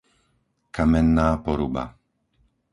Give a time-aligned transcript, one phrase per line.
[0.75, 1.85] Kamenná Poruba